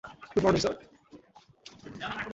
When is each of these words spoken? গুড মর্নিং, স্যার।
গুড 0.33 0.43
মর্নিং, 0.45 0.61
স্যার। 0.63 0.75